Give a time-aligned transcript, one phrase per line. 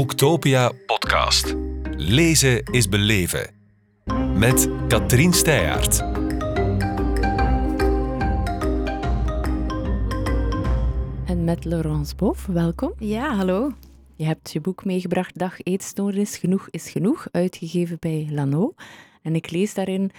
[0.00, 1.54] Boektopia podcast.
[1.96, 3.50] Lezen is beleven.
[4.34, 5.98] Met Katrien Steyaert.
[11.26, 12.92] En met Laurence Bof, welkom.
[12.98, 13.72] Ja, hallo.
[14.16, 18.74] Je hebt je boek meegebracht, Dag Eetstoornis, Genoeg is Genoeg, uitgegeven bij Lano.
[19.22, 20.10] En ik lees daarin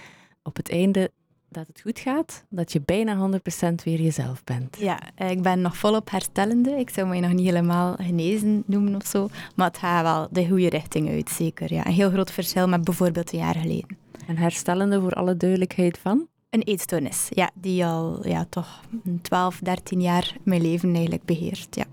[0.42, 1.10] op het einde
[1.52, 3.30] dat het goed gaat, dat je bijna
[3.70, 4.76] 100% weer jezelf bent.
[4.78, 6.70] Ja, eh, ik ben nog volop herstellende.
[6.70, 9.28] Ik zou me nog niet helemaal genezen noemen of zo.
[9.56, 11.74] Maar het gaat wel de goede richting uit, zeker.
[11.74, 11.86] Ja.
[11.86, 13.96] Een heel groot verschil met bijvoorbeeld een jaar geleden.
[14.26, 16.26] En herstellende voor alle duidelijkheid van?
[16.50, 18.80] Een eetstoornis, ja, die al ja, toch
[19.22, 21.76] 12, 13 jaar mijn leven eigenlijk beheerst.
[21.76, 21.84] Ja.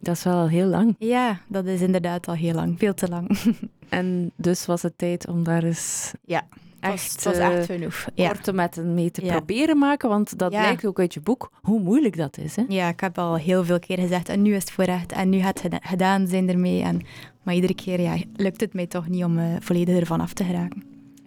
[0.00, 0.94] Dat is wel heel lang.
[0.98, 3.38] Ja, dat is inderdaad al heel lang, veel te lang.
[3.88, 6.46] en dus was het tijd om daar eens ja,
[6.92, 8.06] echt, het was, echt genoeg.
[8.14, 8.32] Ja.
[8.52, 12.16] met een mee te proberen maken, want dat blijkt ook uit je boek hoe moeilijk
[12.16, 12.56] dat is.
[12.56, 12.64] Hè?
[12.68, 15.28] Ja, ik heb al heel veel keer gezegd en nu is het voor echt en
[15.28, 16.82] nu gaat het gedaan zijn ermee.
[16.82, 17.00] En,
[17.42, 20.44] maar iedere keer ja, lukt het mij toch niet om uh, volledig ervan af te
[20.44, 20.82] geraken.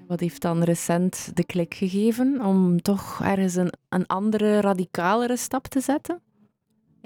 [0.07, 5.67] Wat heeft dan recent de klik gegeven om toch ergens een, een andere, radicalere stap
[5.67, 6.21] te zetten?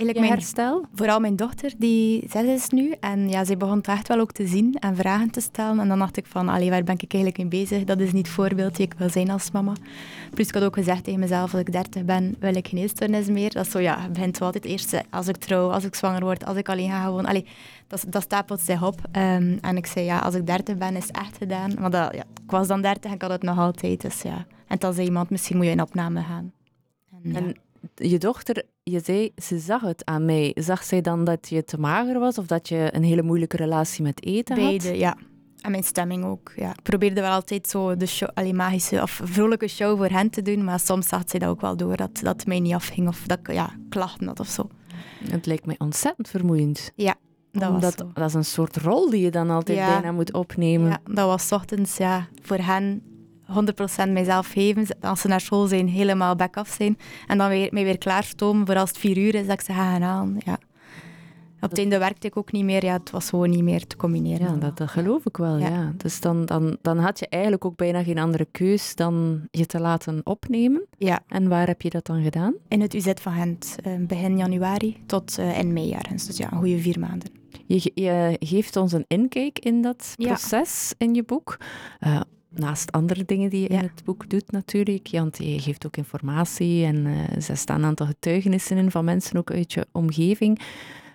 [0.02, 0.86] Eigenlijk mijn herstel.
[0.94, 2.94] Vooral mijn dochter, die zes is nu.
[3.00, 5.80] En ja, zij begon het echt wel ook te zien en vragen te stellen.
[5.80, 7.84] En dan dacht ik van, allee, waar ben ik eigenlijk mee bezig?
[7.84, 9.74] Dat is niet het voorbeeld die ik wil zijn als mama.
[10.34, 13.28] Plus ik had ook gezegd tegen mezelf, als ik dertig ben, wil ik geen eetstoornis
[13.28, 13.52] meer.
[13.52, 16.46] Dat is zo, ja, het begint altijd eerst als ik trouw, als ik zwanger word,
[16.46, 17.26] als ik alleen ga gewoon.
[17.26, 17.46] Allee,
[17.88, 19.00] dat, dat stapelt zich op.
[19.12, 21.74] Um, en ik zei, ja, als ik dertig ben, is het echt gedaan.
[21.80, 24.02] Maar dat, ja, ik was dan dertig en ik had het nog altijd.
[24.02, 24.46] Dus ja.
[24.68, 26.52] En dan zei iemand, misschien moet je in opname gaan.
[27.24, 27.56] En, en
[27.96, 30.52] je dochter, je zei, ze zag het aan mij.
[30.56, 34.04] Zag zij dan dat je te mager was of dat je een hele moeilijke relatie
[34.04, 34.66] met eten had?
[34.66, 35.18] Beide, ja.
[35.62, 36.52] En mijn stemming ook.
[36.56, 36.70] Ja.
[36.70, 40.42] Ik probeerde wel altijd zo de show, allee, magische of vrolijke show voor hen te
[40.42, 43.08] doen, maar soms zag zij dat ook wel door, dat, dat het mij niet afging
[43.08, 44.70] of dat ik ja, klachten had of zo.
[45.30, 46.92] Het lijkt mij ontzettend vermoeiend.
[46.96, 47.16] Ja,
[47.52, 48.12] dat Omdat, was zo.
[48.14, 50.90] Dat is een soort rol die je dan altijd bijna moet opnemen.
[50.90, 53.11] Ja, dat was ochtends ja, voor hen
[54.08, 54.86] 100% mijzelf geven.
[55.02, 56.98] Als ze naar school zijn, helemaal back af zijn.
[57.28, 59.74] En dan weer, mij weer klaarstomen voor als het vier uur is, dat ik ze
[59.74, 60.38] ga gaan halen.
[60.46, 60.58] Ja.
[61.62, 62.86] Op het einde werkte ik ook niet meer.
[62.86, 64.48] Ja, het was gewoon niet meer te combineren.
[64.48, 65.58] Ja, dat, dat geloof ik wel.
[65.58, 65.94] Ja.
[65.98, 69.80] Dus dan, dan, dan had je eigenlijk ook bijna geen andere keus dan je te
[69.80, 70.86] laten opnemen.
[70.98, 71.20] Ja.
[71.28, 72.54] En waar heb je dat dan gedaan?
[72.68, 76.26] In het UZ van Gent, eh, begin januari tot uh, in mei ergens.
[76.26, 77.30] Dus ja, een goede vier maanden.
[77.66, 81.58] Je, je geeft ons een inkijk in dat proces in je boek.
[82.00, 82.22] Uh,
[82.56, 85.08] naast andere dingen die je in het boek doet natuurlijk.
[85.12, 89.38] Want je geeft ook informatie en uh, er staan een aantal getuigenissen in van mensen
[89.38, 90.60] ook uit je omgeving.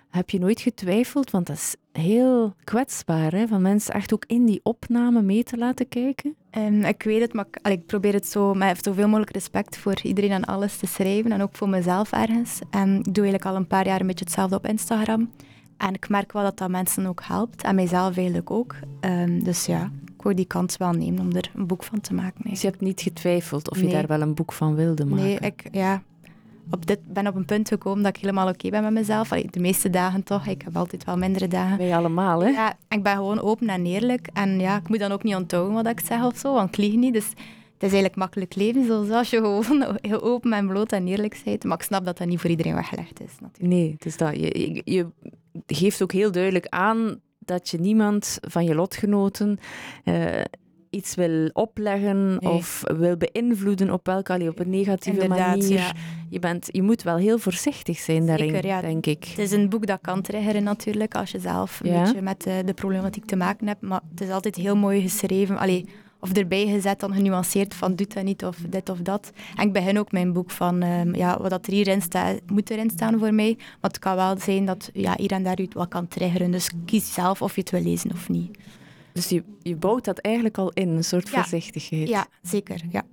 [0.09, 4.45] Heb je nooit getwijfeld, want dat is heel kwetsbaar, hè, van mensen echt ook in
[4.45, 6.35] die opname mee te laten kijken?
[6.51, 9.99] Um, ik weet het, maar ik, ik, probeer het zo met zoveel mogelijk respect voor
[10.03, 12.59] iedereen en alles te schrijven en ook voor mezelf ergens.
[12.69, 15.31] En ik doe eigenlijk al een paar jaar een beetje hetzelfde op Instagram.
[15.77, 18.75] En ik merk wel dat dat mensen ook helpt en mijzelf eigenlijk ook.
[19.01, 19.91] Um, dus ja,
[20.35, 22.49] die kans wel nemen om er een boek van te maken.
[22.49, 25.25] Dus je hebt niet getwijfeld of je daar wel een boek van wilde maken?
[25.25, 26.01] Nee, ik ja,
[26.71, 29.31] op dit, ben op een punt gekomen dat ik helemaal oké ben met mezelf.
[29.31, 30.45] Allee, de meeste dagen toch.
[30.47, 31.77] Ik heb altijd wel mindere dagen.
[31.77, 32.49] Wij allemaal, hè?
[32.49, 34.29] Ja, ik ben gewoon open en eerlijk.
[34.33, 36.77] En ja, ik moet dan ook niet onthouden wat ik zeg of zo, want ik
[36.77, 37.13] lieg niet.
[37.13, 41.07] Dus het is eigenlijk makkelijk leven, zoals als je gewoon heel open en bloot en
[41.07, 41.63] eerlijk bent.
[41.63, 43.31] Maar ik snap dat dat niet voor iedereen weggelegd is.
[43.39, 43.73] Natuurlijk.
[43.73, 44.35] Nee, het is dat.
[44.35, 49.59] Je, je, je geeft ook heel duidelijk aan dat je niemand van je lotgenoten
[50.03, 50.41] uh,
[50.89, 52.51] iets wil opleggen nee.
[52.51, 55.77] of wil beïnvloeden op welke allee, op een negatieve Inderdaad, manier.
[55.77, 55.91] Ja.
[56.29, 58.81] Je, bent, je moet wel heel voorzichtig zijn daarin, Zeker, ja.
[58.81, 59.23] denk ik.
[59.23, 62.03] Het is een boek dat kan triggeren natuurlijk, als je zelf een Ja.
[62.03, 63.81] beetje met de, de problematiek te maken hebt.
[63.81, 65.57] Maar het is altijd heel mooi geschreven.
[65.57, 69.31] Allee, of erbij gezet, dan genuanceerd van doet dat niet of dit of dat.
[69.55, 72.89] En ik begin ook mijn boek van um, ja, wat er hierin staat, moet erin
[72.89, 73.53] staan voor mij.
[73.57, 76.51] Maar het kan wel zijn dat ja, hier en daar u het wel kan triggeren.
[76.51, 78.57] Dus kies zelf of je het wil lezen of niet.
[79.13, 81.39] Dus je, je bouwt dat eigenlijk al in, een soort Ja.
[81.39, 82.07] voorzichtigheid.
[82.09, 82.81] Ja, zeker.
[82.89, 83.03] Ja.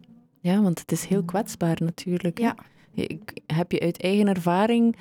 [0.40, 2.38] Ja, want het is heel kwetsbaar natuurlijk.
[2.38, 2.54] Ja.
[2.94, 4.96] Ik- Heb je uit eigen ervaring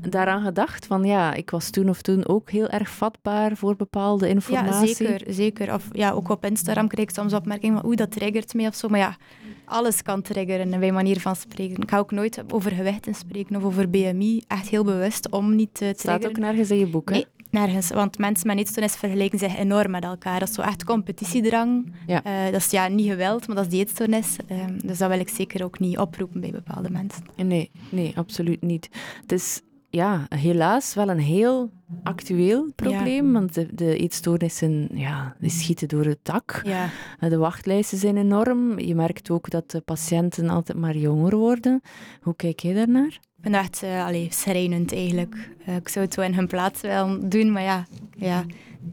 [0.00, 0.86] daaraan gedacht?
[0.86, 4.94] Van ja, ik was toen of toen ook heel erg vatbaar voor bepaalde ja, informatie.
[4.94, 5.32] zeker.
[5.34, 5.74] zeker.
[5.74, 8.74] Of ja, ook op Instagram krijg ik soms opmerkingen van oeh, dat triggert mij of
[8.74, 8.88] zo.
[8.88, 9.16] Maar ja,
[9.64, 11.82] alles kan triggeren mijn manier van spreken.
[11.82, 14.42] Ik ga ook nooit over gewichten spreken of over BMI.
[14.46, 16.44] Echt heel bewust om niet te Het staat triggeren.
[16.46, 17.14] ook nergens in je boek, hè?
[17.14, 17.90] Nee, nergens.
[17.90, 20.38] Want mensen met eetstoornis vergelijken zich enorm met elkaar.
[20.38, 21.92] Dat is zo echt competitiedrang.
[22.06, 22.24] Ja.
[22.24, 24.36] Eh, dat is ja, niet geweld, maar dat is die eetstoornis.
[24.46, 27.24] Ehm, dus dat wil ik zeker ook niet oproepen bij bepaalde mensen.
[27.36, 28.88] Nee, nee, absoluut niet.
[29.20, 31.70] Het is ja, helaas wel een heel
[32.02, 36.60] actueel probleem, want de, de eetstoornissen ja, die schieten door het dak.
[36.64, 36.88] Ja.
[37.20, 38.78] Eh, De wachtlijsten zijn enorm.
[38.78, 41.80] Je merkt ook dat de patiënten altijd maar jonger worden.
[42.20, 43.06] Hoe kijk jij daarnaar?
[43.06, 45.50] Ik vind dat echt uh, allee, schrijnend eigenlijk.
[45.68, 47.86] Uh, ik zou het zo in hun plaats willen doen, maar ja,
[48.16, 48.44] ja,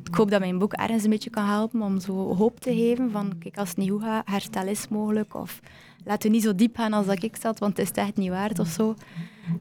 [0.04, 3.12] ik hoop dat mijn boek ergens een beetje kan helpen om zo hoop te geven
[3.12, 5.34] van, kijk, als het niet goed gaat, herstel is mogelijk.
[5.36, 5.60] Of
[6.04, 8.30] laten we niet zo diep gaan als dat ik zat, want het is echt niet
[8.30, 8.96] waard of zo.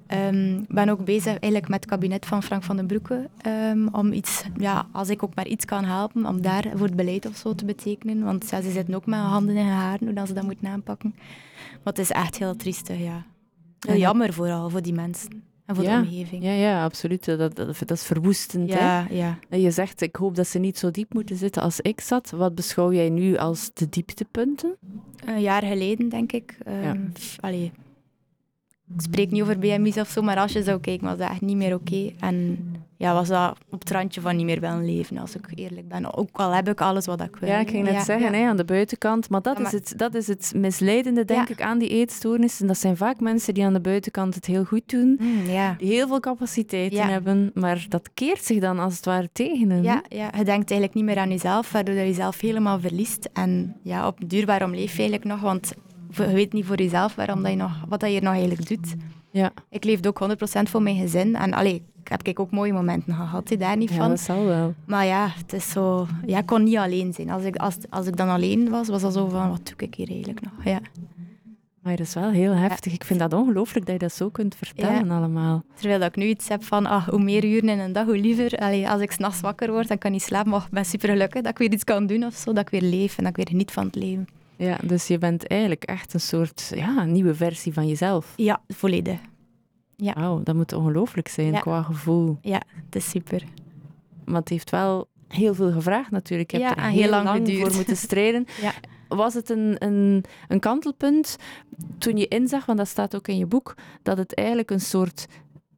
[0.07, 3.29] Ehm, ik ben ook bezig eigenlijk met het kabinet van Frank van den Broeke.
[3.47, 6.97] Um, om iets, ja, als ik ook maar iets kan helpen, om daar voor het
[6.97, 8.25] beleid of zo te betekenen.
[8.25, 10.67] Want ja, ze zitten ook met handen in hun haren hoe dat ze dat moeten
[10.67, 11.15] aanpakken.
[11.15, 13.25] Maar het is echt heel triestig, ja.
[13.79, 15.43] Heel jammer vooral voor die mensen.
[15.67, 16.45] En voor ja, de omgeving.
[16.45, 17.25] Ja, ja absoluut.
[17.25, 18.69] Dat, dat, dat is verwoestend.
[18.69, 19.15] Ja, hè?
[19.15, 19.39] ja.
[19.49, 22.31] En je zegt, ik hoop dat ze niet zo diep moeten zitten als ik zat.
[22.31, 24.77] Wat beschouw jij nu als de dieptepunten?
[25.25, 26.59] Een jaar geleden, denk ik.
[26.69, 26.97] Um, ja.
[27.41, 27.73] allee,
[28.95, 31.41] ik spreek niet over BMI's of zo, maar als je zou kijken, was dat echt
[31.41, 31.95] niet meer oké.
[31.95, 32.15] Okay.
[32.19, 32.59] En
[32.97, 36.15] ja, was dat op het randje van niet meer willen leven, als ik eerlijk ben.
[36.15, 37.49] Ook al heb ik alles wat ik wil.
[37.49, 38.39] Ja, ik ging net ja, zeggen, ja.
[38.39, 39.29] Hè, aan de buitenkant.
[39.29, 42.67] Maar dat, is, het, dat is het misleidende, denk ik, aan die eetstoornissen.
[42.67, 45.19] Dat zijn vaak mensen die aan de buitenkant het heel goed doen.
[45.21, 45.45] Mm.
[45.79, 47.51] Die heel veel capaciteiten hebben.
[47.55, 49.83] Maar dat keert zich dan als het ware tegen hen.
[49.83, 53.29] Ja, ja, je denkt eigenlijk niet meer aan jezelf, waardoor je jezelf helemaal verliest.
[53.33, 55.41] En ja, op duur, waarom leef je eigenlijk nog?
[55.41, 55.75] Want
[56.17, 58.95] je weet niet voor jezelf waarom dat je nog, wat dat je nog eigenlijk doet.
[59.31, 59.53] Ja.
[59.69, 60.21] Ik leefde ook
[60.59, 61.37] 100% voor mijn gezin.
[61.37, 64.09] En allee, ik heb ik ook mooie momenten gehad, he, daar niet ja, van.
[64.09, 64.75] dat zal wel.
[64.87, 66.07] Maar ja, het is zo...
[66.27, 67.31] Ja, ik kon niet alleen zijn.
[67.31, 69.95] Als ik, als, als ik dan alleen was, was dat zo van, wat doe ik
[69.95, 70.65] hier eigenlijk nog?
[70.65, 70.81] Ja.
[71.85, 72.93] Maar dat is wel heel heftig.
[72.93, 75.17] Ik vind dat ongelooflijk dat je dat zo kunt vertellen ja.
[75.17, 75.65] allemaal.
[75.75, 78.19] Terwijl dat ik nu iets heb van, ah, hoe meer uren in een dag, hoe
[78.19, 78.59] liever.
[78.59, 81.43] Allee, als ik s'nachts wakker word, dan kan niet slapen, maar ik ben super gelukkig
[81.43, 83.37] dat ik weer iets kan doen of zo, dat ik weer leef en dat ik
[83.37, 84.27] weer geniet van het leven.
[84.57, 88.33] Ja, dus je bent eigenlijk echt een soort ja, nieuwe versie van jezelf.
[88.37, 89.19] Ja, volledig.
[89.97, 90.13] Ja.
[90.13, 91.61] Wauw, dat moet ongelooflijk zijn ja.
[91.61, 92.39] qua gevoel.
[92.41, 93.45] Ja, het is super.
[94.25, 96.51] Maar het heeft wel heel veel gevraagd natuurlijk.
[96.51, 98.47] Je ja, hebt er heel, heel lang, voor moeten strijden.
[98.61, 98.73] ja.
[99.09, 101.37] Was het een, een, een kantelpunt
[101.99, 105.27] toen je inzag, want dat staat ook in je boek, dat het eigenlijk een soort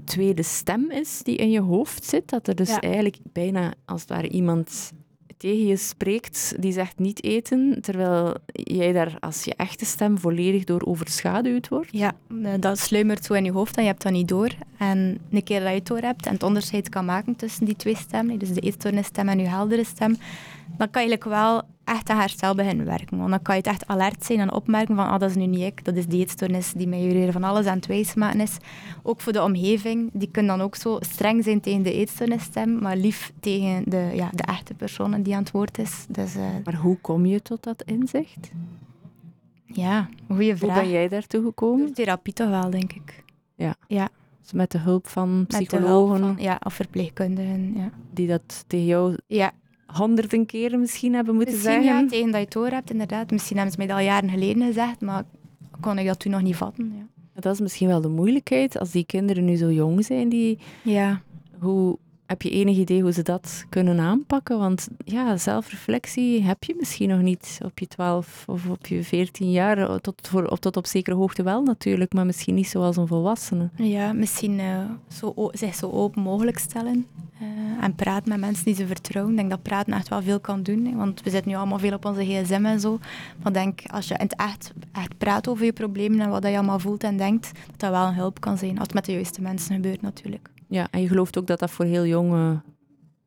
[0.04, 2.28] tweede stem is die in je hoofd zit?
[2.28, 2.80] Dat er dus ja.
[2.80, 4.92] eigenlijk bijna als het ware iemand
[5.36, 10.64] tegen je spreekt die zegt niet eten, terwijl jij daar als je echte stem volledig
[10.64, 11.88] door overschaduwd wordt?
[11.92, 12.12] Ja,
[12.60, 14.50] dat sluimert zo in je hoofd en je hebt dat niet door.
[14.78, 17.76] En een keer dat je het door hebt en het onderscheid kan maken tussen die
[17.76, 20.16] twee stemmen, dus de eetstoornisstem en je heldere stem,
[20.78, 23.18] dan kan je eigenlijk wel echt aan herstel beginnen werken.
[23.18, 25.46] Want dan kan je het echt alert zijn en opmerken van ah, dat is nu
[25.46, 28.56] niet ik, dat is die eetstoornis die mij hier van alles aan het wijsmaken is.
[29.02, 32.96] Ook voor de omgeving, die kunnen dan ook zo streng zijn tegen de eetstoornisstem, maar
[32.96, 36.06] lief tegen de, ja, de echte persoon die aan het woord is.
[36.08, 38.50] Dus, uh, maar hoe kom je tot dat inzicht?
[39.64, 40.72] Ja, goede vraag.
[40.74, 41.92] Hoe ben jij daartoe gekomen?
[41.92, 43.24] Therapie toch wel, denk ik.
[43.54, 43.74] Ja.
[43.86, 44.08] ja.
[44.42, 46.22] Dus met de hulp van psychologen?
[46.22, 47.90] Hulp van, ja, of verpleegkundigen, ja.
[48.10, 49.52] Die dat tegen jou ja
[49.96, 52.02] honderden keren misschien hebben moeten misschien, zeggen.
[52.02, 53.30] Ja, tegen dat je het door hebt, inderdaad.
[53.30, 55.24] Misschien hebben ze mij dat al jaren geleden gezegd, maar
[55.80, 56.92] kon ik dat toen nog niet vatten.
[56.96, 57.40] Ja.
[57.40, 60.28] Dat is misschien wel de moeilijkheid, als die kinderen nu zo jong zijn.
[60.28, 61.20] Die, ja.
[61.58, 64.58] hoe, heb je enig idee hoe ze dat kunnen aanpakken?
[64.58, 69.50] Want ja, zelfreflectie heb je misschien nog niet op je 12 of op je 14
[69.50, 70.00] jaar.
[70.00, 73.70] Tot, voor, op, tot op zekere hoogte wel natuurlijk, maar misschien niet zoals een volwassene.
[73.74, 74.78] Ja, misschien uh,
[75.08, 77.06] zo, zich zo open mogelijk stellen.
[77.42, 79.32] Uh, en praten met mensen die ze vertrouwen.
[79.32, 80.96] Ik denk dat praten echt wel veel kan doen.
[80.96, 82.98] Want we zitten nu allemaal veel op onze gsm en zo.
[83.42, 86.56] Maar denk, als je in het echt, echt praat over je problemen en wat je
[86.56, 88.78] allemaal voelt en denkt, dat dat wel een hulp kan zijn.
[88.78, 90.48] Als het met de juiste mensen gebeurt natuurlijk.
[90.68, 92.60] Ja, en je gelooft ook dat dat voor heel jonge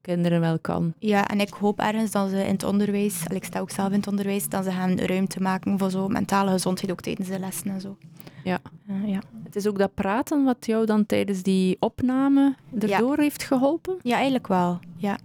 [0.02, 0.94] kinderen wel kan.
[1.00, 3.98] Ja, en ik hoop ergens dat ze in het onderwijs, ik sta ook zelf in
[3.98, 7.72] het onderwijs, dat ze gaan ruimte maken voor zo mentale gezondheid ook tijdens de lessen
[7.72, 7.98] en zo.
[8.44, 8.60] Ja.
[8.90, 9.20] Uh, ja.
[9.44, 13.22] Het is ook dat praten wat jou dan tijdens die opname erdoor ja.
[13.22, 13.98] heeft geholpen?
[14.02, 14.80] Ja, eigenlijk wel.
[14.98, 15.18] Ja.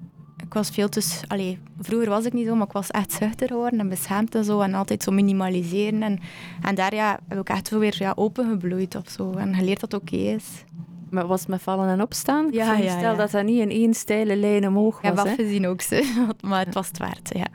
[0.43, 1.21] Ik was veel te...
[1.27, 4.45] Allee, vroeger was ik niet zo, maar ik was echt zuchter geworden en beschaamd en
[4.45, 4.61] zo.
[4.61, 6.03] En altijd zo minimaliseren.
[6.03, 6.21] En,
[6.63, 9.33] en daar ja, heb ik echt zo weer ja, opengebloeid of zo.
[9.33, 10.65] En geleerd dat het oké okay is.
[11.15, 12.49] Maar was met vallen en opstaan?
[12.53, 13.17] Ja, ja, Stel ja.
[13.17, 15.11] dat dat niet in één steile lijn omhoog was.
[15.11, 16.25] Ik heb afgezien ook, ze.
[16.41, 17.47] maar het was het waard, ja.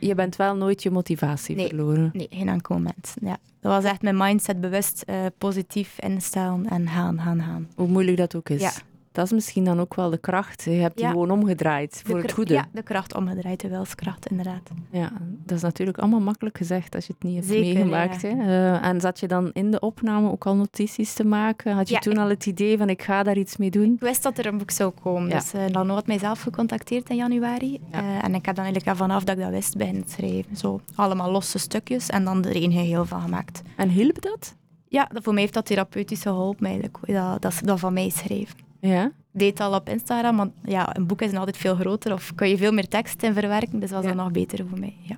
[0.00, 2.10] Je bent wel nooit je motivatie nee, verloren?
[2.12, 3.14] Nee, geen enkel moment.
[3.20, 3.36] Ja.
[3.60, 7.68] Dat was echt mijn mindset bewust uh, positief instellen en gaan, gaan, gaan.
[7.74, 8.60] Hoe moeilijk dat ook is.
[8.60, 8.72] Ja.
[9.16, 10.62] Dat is misschien dan ook wel de kracht.
[10.62, 11.10] Je hebt die Ja.
[11.10, 12.54] gewoon omgedraaid voor het goede.
[12.54, 14.70] Ja, de kracht omgedraaid, de wilskracht, inderdaad.
[14.90, 18.20] Ja, dat is natuurlijk allemaal makkelijk gezegd als je het niet hebt Zeker, meegemaakt.
[18.20, 18.28] ja.
[18.28, 18.74] Hè?
[18.74, 21.74] Eh, en zat je dan in de opname ook al notities te maken?
[21.74, 23.92] Had je Ja, toen al het idee van ik ga daar iets mee doen?
[23.94, 25.28] Ik wist dat er een boek zou komen.
[25.28, 25.34] Ja.
[25.38, 27.80] Dus uh, Lano had mij zelf gecontacteerd in januari.
[27.92, 27.98] Ja.
[27.98, 30.56] Eh, en ik heb dan eigenlijk al vanaf dat ik dat wist beginnen schrijven.
[30.56, 33.62] Zo allemaal losse stukjes en dan er één geheel van gemaakt.
[33.76, 34.54] En hielp dat?
[34.88, 36.98] Ja, voor mij heeft dat therapeutisch geholpen eigenlijk.
[37.06, 38.54] Dat, dat, dat van mij schreef.
[38.80, 39.04] Ja.
[39.04, 42.48] Ik deed al op Instagram, want ja, een boek is altijd veel groter of kun
[42.48, 43.80] je veel meer tekst in verwerken.
[43.80, 44.08] Dus was Ja.
[44.08, 44.96] dat nog beter voor mij.
[45.02, 45.16] Ja.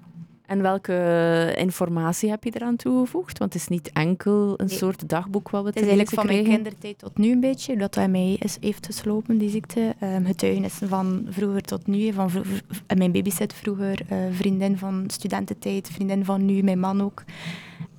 [0.49, 3.39] En welke informatie heb je eraan toegevoegd?
[3.39, 6.37] Want het is niet enkel een soort dagboek wat we te Het is eigenlijk van
[6.37, 9.95] mijn kindertijd tot nu een beetje, dat hij mij is, heeft geslopen, die ziekte.
[10.03, 12.13] Um, getuigenissen van vroeger tot nu.
[12.13, 12.63] Van vroeger,
[12.97, 17.25] mijn babysit vroeger, uh, vriendin van studententijd, vriendin van nu, mijn man ook.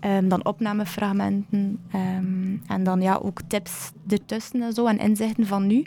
[0.05, 1.79] Um, dan opnamefragmenten.
[1.95, 5.85] Um, en dan ja, ook tips ertussen en zo, en inzichten van nu.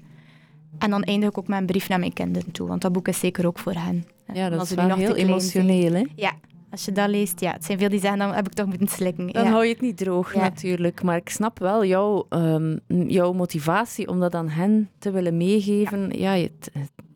[0.78, 3.08] En dan eindig ik ook met een brief naar mijn kinderen toe, want dat boek
[3.08, 4.04] is zeker ook voor hen.
[4.32, 6.04] Ja, dat is wel heel emotioneel, hè?
[6.14, 6.32] Ja,
[6.72, 8.88] als je dat leest, ja, het zijn veel die zeggen, dan heb ik toch moeten
[8.88, 9.32] slikken.
[9.32, 11.02] Dan hou je het niet droog natuurlijk.
[11.02, 16.10] Maar ik snap wel jouw, um, jouw motivatie om dat aan hen te willen meegeven.
[16.18, 16.50] Ja, je,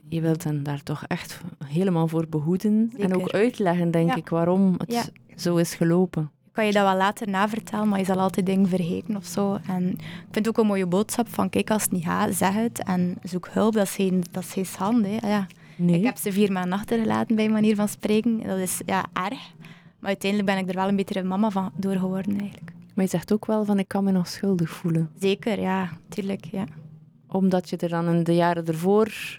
[0.09, 2.93] je wilt hen daar toch echt helemaal voor behoeden.
[2.99, 6.31] En ook uitleggen, denk ik, waarom het zo is gelopen.
[6.53, 9.59] Kan je dat wel later navertellen, maar je zal altijd dingen vergeten of zo.
[9.69, 12.55] En ik vind het ook een mooie boodschap van, kijk, als het niet gaat, zeg
[12.55, 12.85] het.
[12.85, 15.09] En zoek hulp, dat is geen, dat is geen schande.
[15.09, 15.47] Ja.
[15.77, 15.99] Nee.
[15.99, 18.43] Ik heb ze vier maanden achtergelaten, bij manier van spreken.
[18.43, 19.55] Dat is ja, erg.
[19.99, 22.73] Maar uiteindelijk ben ik er wel een betere mama van door geworden, eigenlijk.
[22.95, 25.11] Maar je zegt ook wel van, ik kan me nog schuldig voelen.
[25.19, 25.89] Zeker, ja.
[26.09, 26.65] Tuurlijk, ja.
[27.29, 29.39] Omdat je er dan in de jaren ervoor...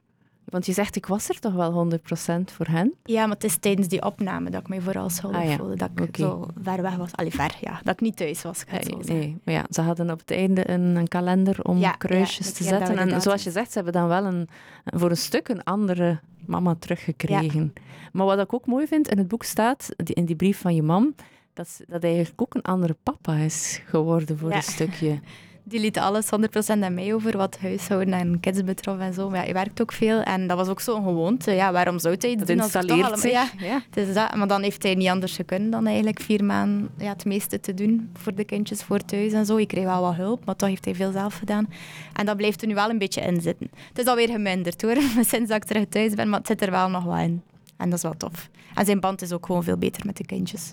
[0.50, 2.00] Want je zegt, ik was er toch wel 100%
[2.46, 2.94] voor hen?
[3.04, 5.76] Ja, maar het is tijdens die opname dat ik mij vooral schuldig ah, voelde.
[5.76, 7.12] Dat ik zo ver weg was.
[7.16, 7.80] Allee, ver, ja.
[7.84, 10.96] Dat ik niet thuis was, nee, nee, maar ja, ze hadden op het einde een,
[10.96, 12.98] een kalender om kruisjes te zetten.
[12.98, 14.50] En zoals je zegt, ze hebben dan wel een,
[14.86, 17.74] voor een stuk een andere mama teruggekregen.
[18.12, 20.84] Maar wat ik ook mooi vind, in het boek staat, in die brief van je
[20.84, 21.16] mam,
[21.54, 25.20] dat, dat eigenlijk ook een andere papa is geworden voor een stukje.
[25.70, 29.30] Die liet alles 100% aan mij over wat huishouden en kids betrof en zo.
[29.30, 31.52] Maar ja, je werkt ook veel en dat was ook zo'n gewoonte.
[31.52, 33.32] Ja, waarom zou hij dat doen?
[33.32, 33.82] Ja, ja.
[33.90, 34.36] Het is dat.
[34.36, 37.74] Maar dan heeft hij niet anders gekund dan eigenlijk vier maanden ja, het meeste te
[37.74, 39.58] doen voor de kindjes voor thuis en zo.
[39.58, 41.68] Ik kreeg wel wat hulp, maar toch heeft hij veel zelf gedaan.
[42.14, 43.70] En dat blijft er nu wel een beetje in zitten.
[43.90, 44.98] Het is alweer geminderd hoor,
[45.32, 47.42] sinds dat ik terug thuis ben, maar het zit er wel nog wel in.
[47.78, 48.50] En dat is wel tof.
[48.76, 50.72] En zijn band is ook gewoon veel beter met de kindjes.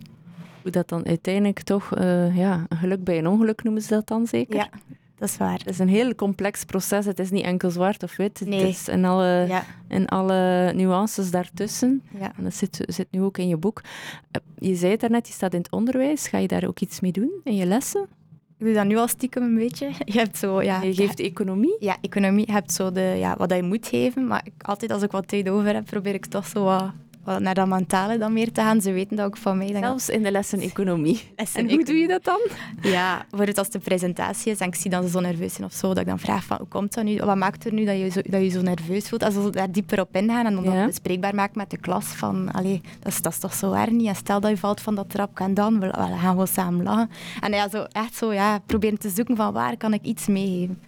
[0.65, 4.07] Hoe dat dan uiteindelijk toch, uh, ja, een geluk bij een ongeluk noemen ze dat
[4.07, 4.57] dan zeker?
[4.57, 4.69] Ja,
[5.17, 5.59] dat is waar.
[5.59, 7.05] Het is een heel complex proces.
[7.05, 8.39] Het is niet enkel zwart of wit.
[8.39, 12.03] Het is in alle, in alle nuances daartussen.
[12.19, 12.33] Ja.
[12.37, 13.81] En dat zit, zit nu ook in je boek.
[14.31, 16.29] Eh, je zei het daarnet, je staat in het onderwijs.
[16.29, 18.07] Ga je daar ook iets mee doen in je lessen?
[18.59, 19.91] Ik doe dat nu al stiekem een beetje.
[20.15, 21.77] Je, hebt zo, ja, je geeft economie?
[21.81, 22.47] Ja, economie.
[22.47, 24.27] Je hebt zo de, ja, wat je moet geven.
[24.27, 26.93] Maar ik, altijd als ik wat tijd over heb, probeer ik toch zo wat
[27.25, 28.81] naar dat mentale dan meer te gaan.
[28.81, 29.69] Ze weten dat ook van mij.
[29.69, 31.21] Zelfs in de lessen economie.
[31.55, 32.41] en hoe doe je dat dan?
[32.83, 35.73] Ja, bijvoorbeeld als de presentatie is en ik zie dat ze zo nerveus zijn of
[35.73, 37.17] zo, dat ik dan vraag van, hoe komt dat nu?
[37.17, 39.23] Wat maakt er nu dat je zo, dat je zo nerveus voelt?
[39.23, 40.75] Als we daar dieper op ingaan en dan ja.
[40.75, 43.91] dat bespreekbaar maken met de klas van, allee, dat is, dat is toch zo erg
[43.91, 44.07] niet?
[44.07, 47.11] En stel dat je valt van dat trap, en dan wel, gaan we samen lachen.
[47.41, 50.79] En ja, zo, echt zo, ja, proberen te zoeken van waar kan ik iets meegeven.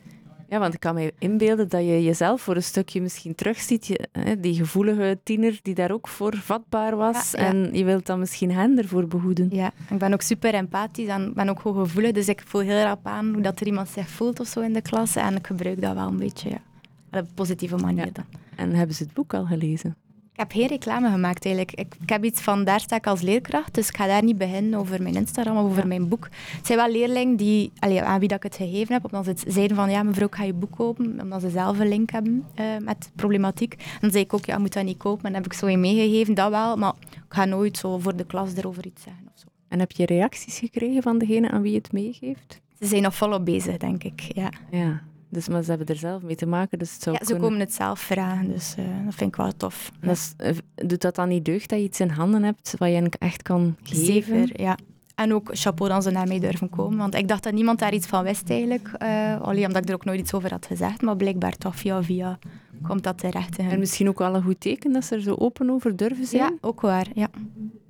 [0.49, 3.87] Ja, want ik kan me inbeelden dat je jezelf voor een stukje misschien terugziet.
[3.87, 7.35] Je, hè, die gevoelige tiener die daar ook voor vatbaar was.
[7.35, 9.49] En je wilt dan misschien hen ervoor behoeden.
[9.50, 12.12] Ja, ik ben ook super empathisch en ben ook hooggevoelig.
[12.12, 14.73] Dus ik voel heel rap aan hoe dat er iemand zich voelt of zo in
[14.73, 15.17] de klas.
[15.17, 16.61] En ik gebruik dat wel een beetje ja.
[17.07, 18.25] op een positieve manier dan.
[18.57, 19.97] En hebben ze het boek al gelezen?
[20.37, 21.78] Ik heb geen reclame gemaakt eigenlijk.
[21.78, 24.38] Ik, ik, heb iets van daar sta ik als leerkracht, dus ik ga daar niet
[24.38, 26.28] beginnen over mijn Instagram of over mijn boek.
[26.57, 29.50] Het zijn wel leerlingen die, allee, aan wie dat ik het gegeven heb, omdat ze
[29.50, 32.47] zeiden van ja mevrouw, ik ga je boek kopen, omdat ze zelf een link hebben
[32.61, 33.76] uh, met problematiek.
[34.00, 35.25] Dan zei ik ook, ja, moet dat niet kopen.
[35.25, 38.16] En dan heb ik zo in meegegeven, dat wel, maar ik ga nooit zo voor
[38.16, 39.25] de klas erover iets zeggen.
[39.35, 39.47] Of zo.
[39.69, 42.61] En heb je reacties gekregen van degene aan wie je het meegeeft?
[42.78, 44.21] Ze zijn nog volop bezig, denk ik.
[44.21, 44.50] Ja.
[44.71, 45.02] ja.
[45.28, 46.78] Dus, maar ze hebben er zelf mee te maken.
[46.78, 49.56] Dus het zou ja, ze komen het zelf vragen, dus uh, dat vind ik wel
[49.56, 49.92] tof.
[50.00, 50.35] Dus,
[50.75, 53.76] doet dat dan niet deugd dat je iets in handen hebt wat je echt kan
[53.83, 54.04] geven?
[54.04, 54.78] Zeker, ja.
[55.14, 56.99] En ook chapeau dat ze naar mij durven komen.
[56.99, 58.90] Want ik dacht dat niemand daar iets van wist eigenlijk.
[59.02, 61.02] Uh, alleen omdat ik er ook nooit iets over had gezegd.
[61.02, 62.38] Maar blijkbaar toch via via
[62.83, 63.59] komt dat terecht.
[63.59, 66.42] En misschien ook wel een goed teken dat ze er zo open over durven zijn?
[66.42, 67.28] Ja, ook waar, ja.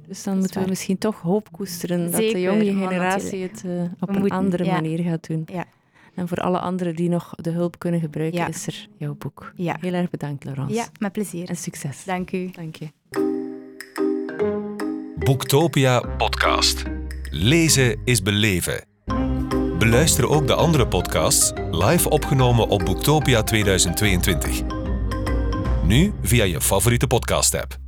[0.06, 4.08] Dus dan moeten we misschien toch hoop koesteren dat de jonge generatie het uh, op
[4.08, 5.42] een andere manier gaat doen.
[5.52, 5.64] Ja.
[6.16, 9.52] En voor alle anderen die nog de hulp kunnen gebruiken, is er jouw boek.
[9.54, 9.76] Ja.
[9.80, 10.74] Heel erg bedankt, Laurence.
[10.74, 11.48] Ja, met plezier.
[11.48, 12.04] En succes.
[12.04, 12.50] Dank u.
[12.50, 12.88] Dank je.
[15.24, 16.82] Boektopia podcast.
[17.30, 18.84] Lezen is beleven.
[19.78, 24.62] Beluister ook de andere podcasts live opgenomen op Boektopia 2022.
[25.84, 27.85] Nu via je favoriete podcast-app.